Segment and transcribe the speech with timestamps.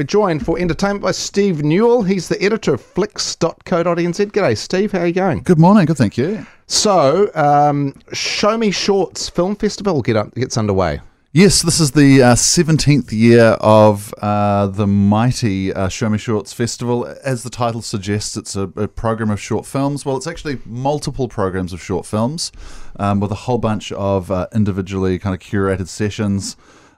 [0.00, 2.02] we're joined for entertainment by Steve Newall.
[2.04, 4.32] He's the editor of flicks.co.nz.
[4.32, 4.92] G'day, Steve.
[4.92, 5.42] How are you going?
[5.42, 5.84] Good morning.
[5.84, 6.46] Good, thank you.
[6.66, 11.02] So, um, Show Me Shorts Film Festival get up, gets underway.
[11.32, 16.54] Yes, this is the uh, 17th year of uh, the mighty uh, Show Me Shorts
[16.54, 17.04] Festival.
[17.22, 20.06] As the title suggests, it's a, a, program of short films.
[20.06, 22.52] Well, it's actually multiple programs of short films
[22.98, 26.56] um, with a whole bunch of uh, individually kind of curated sessions.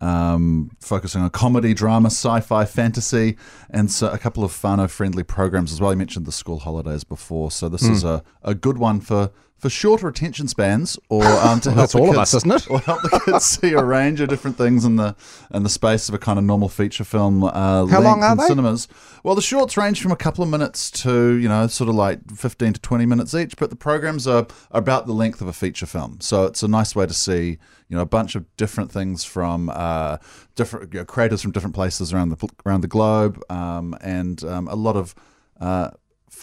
[0.00, 3.36] Um, focusing on comedy, drama, sci-fi, fantasy,
[3.70, 5.92] and so a couple of whānau-friendly programs as well.
[5.92, 7.90] You mentioned the school holidays before, so this mm.
[7.92, 11.94] is a, a good one for for shorter attention spans, or um, to help that's
[11.94, 12.70] all kids, of us, isn't it?
[12.70, 15.16] Or help the kids see a range of different things in the
[15.52, 17.44] in the space of a kind of normal feature film.
[17.44, 18.46] Uh, How long are they?
[18.46, 18.88] Cinemas.
[19.22, 22.30] Well, the shorts range from a couple of minutes to you know sort of like
[22.36, 25.52] fifteen to twenty minutes each, but the programs are, are about the length of a
[25.52, 26.18] feature film.
[26.20, 27.58] So it's a nice way to see
[27.88, 30.18] you know a bunch of different things from uh,
[30.56, 34.68] different you know, creators from different places around the around the globe, um, and um,
[34.68, 35.14] a lot of
[35.60, 35.90] uh,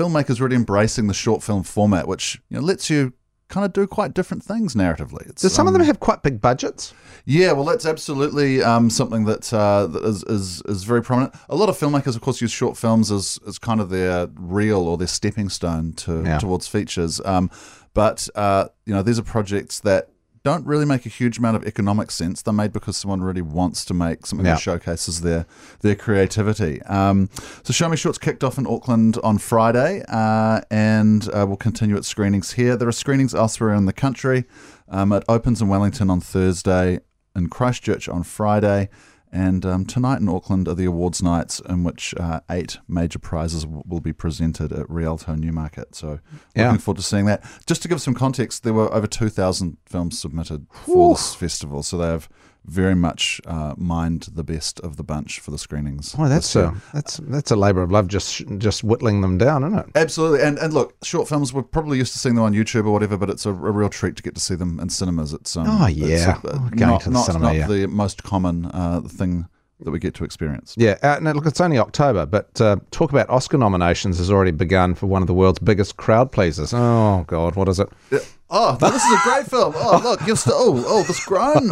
[0.02, 3.14] filmmakers really embracing the short film format, which you know, lets you
[3.52, 5.30] kind of do quite different things narratively.
[5.30, 6.94] It's, do some um, of them um, have quite big budgets?
[7.26, 11.36] Yeah, well, that's absolutely um, something that, uh, that is, is, is very prominent.
[11.50, 14.80] A lot of filmmakers, of course, use short films as, as kind of their reel
[14.88, 16.40] or their stepping stone to yeah.
[16.40, 17.22] towards features.
[17.26, 17.52] Um,
[17.94, 20.10] but uh, you know, these are projects that
[20.44, 22.42] don't really make a huge amount of economic sense.
[22.42, 24.54] They're made because someone really wants to make something yeah.
[24.54, 25.46] that showcases their
[25.82, 26.82] their creativity.
[26.84, 27.30] Um,
[27.64, 31.96] so Show Me Shorts kicked off in Auckland on Friday, uh, and uh, will continue
[31.96, 32.76] its screenings here.
[32.76, 34.46] There are screenings elsewhere in the country.
[34.90, 37.00] Um, it opens in Wellington on Thursday,
[37.36, 38.90] in Christchurch on Friday.
[39.32, 43.64] And um, tonight in Auckland are the awards nights in which uh, eight major prizes
[43.64, 45.96] w- will be presented at Rialto Newmarket.
[45.96, 46.20] So
[46.54, 46.66] yeah.
[46.66, 47.44] looking forward to seeing that.
[47.66, 51.82] Just to give some context, there were over 2,000 films submitted for this festival.
[51.82, 52.28] So they have
[52.66, 56.16] very much uh, mined the best of the bunch for the screenings.
[56.18, 59.80] Oh, that's a that's that's a labour of love, just just whittling them down, isn't
[59.80, 59.86] it?
[59.96, 60.42] Absolutely.
[60.42, 63.18] And and look, short films we're probably used to seeing them on YouTube or whatever,
[63.18, 65.34] but it's a, a real treat to get to see them in cinemas.
[65.34, 67.68] It's um, oh yeah, it's a, oh, going not, to the not, cinema, not yeah.
[67.68, 69.48] the most common uh, thing
[69.84, 70.76] that we get to experience.
[70.78, 74.96] Yeah, uh, look, it's only October, but uh, talk about Oscar nominations has already begun
[74.96, 76.74] for one of the world's biggest crowd pleasers.
[76.74, 77.90] Oh God, what is it?
[78.12, 78.20] Yeah.
[78.54, 79.74] Oh, this is a great film.
[79.78, 80.54] Oh, look, you're still.
[80.58, 81.70] Oh, oh, this grown.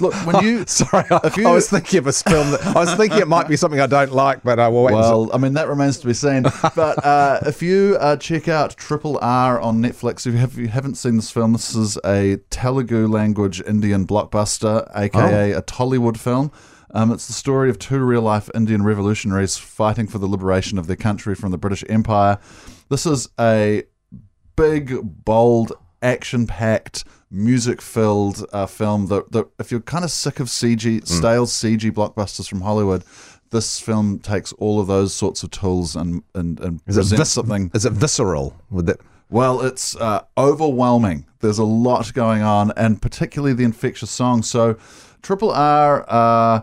[0.00, 0.64] Look, when you.
[0.66, 2.50] Sorry, I, you, I was thinking of a film.
[2.50, 4.94] That, I was thinking it might be something I don't like, but I will wait.
[4.94, 6.44] Well, I mean that remains to be seen.
[6.74, 10.58] But uh, if you uh, check out Triple R on Netflix, if you, have, if
[10.58, 15.58] you haven't seen this film, this is a Telugu language Indian blockbuster, aka oh.
[15.58, 16.50] a Tollywood film.
[16.94, 20.86] Um, it's the story of two real life Indian revolutionaries fighting for the liberation of
[20.86, 22.38] their country from the British Empire.
[22.88, 23.82] This is a
[24.54, 30.38] big, bold, action packed, music filled uh, film that, that, if you're kind of sick
[30.38, 31.06] of CG, mm.
[31.06, 33.02] stale CG blockbusters from Hollywood,
[33.50, 37.32] this film takes all of those sorts of tools and, and, and is presents vis-
[37.32, 37.72] something.
[37.74, 38.56] Is it visceral?
[38.70, 39.00] With it?
[39.30, 41.26] Well, it's uh, overwhelming.
[41.40, 44.44] There's a lot going on, and particularly the infectious song.
[44.44, 44.78] So,
[45.22, 46.04] Triple R.
[46.06, 46.60] Uh,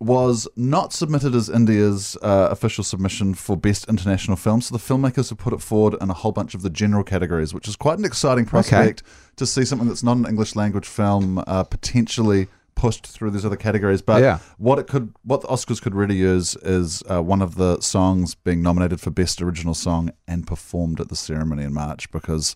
[0.00, 4.60] was not submitted as India's uh, official submission for Best International Film.
[4.60, 7.52] So the filmmakers have put it forward in a whole bunch of the general categories,
[7.52, 9.12] which is quite an exciting prospect okay.
[9.36, 13.56] to see something that's not an English language film uh, potentially pushed through these other
[13.56, 14.00] categories.
[14.00, 14.38] But yeah.
[14.56, 18.36] what it could, what the Oscars could really use is uh, one of the songs
[18.36, 22.54] being nominated for Best Original Song and performed at the ceremony in March because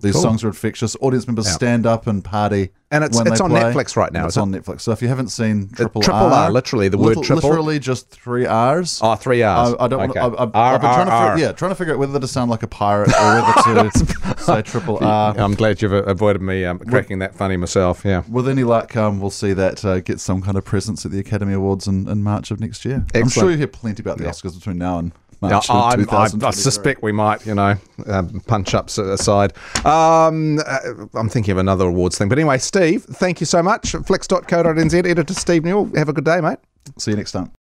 [0.00, 0.22] these cool.
[0.22, 0.96] songs are infectious.
[1.00, 1.52] Audience members yeah.
[1.52, 2.70] stand up and party.
[2.90, 3.62] And it's it's on play.
[3.62, 4.26] Netflix right now.
[4.26, 4.64] It's on it?
[4.64, 4.82] Netflix.
[4.82, 8.10] So if you haven't seen Triple, triple R, R, literally the word triple, literally just
[8.10, 9.00] three R's.
[9.02, 9.74] Oh, three R's.
[9.78, 10.10] I, I don't.
[10.10, 10.20] Okay.
[10.20, 12.28] Want, I, I, I've been trying to figure, yeah, trying to figure out whether to
[12.28, 13.42] sound like a pirate or
[13.72, 15.38] whether to say Triple R.
[15.38, 18.04] I'm glad you've avoided me um, cracking with, that funny myself.
[18.04, 18.24] Yeah.
[18.28, 21.18] With any luck, um, we'll see that uh, get some kind of presence at the
[21.20, 23.06] Academy Awards in, in March of next year.
[23.14, 23.24] Excellent.
[23.24, 24.30] I'm sure you hear plenty about the yeah.
[24.30, 27.74] Oscars between now and March I, I, I, suspect we might, you know,
[28.06, 29.52] uh, punch ups aside.
[29.84, 30.78] Um, uh,
[31.14, 32.28] I'm thinking of another awards thing.
[32.28, 33.90] But anyway, Steve, thank you so much.
[33.92, 35.90] Flicks.co.nz, editor Steve Newall.
[35.96, 36.58] Have a good day, mate.
[36.96, 37.50] See you next time.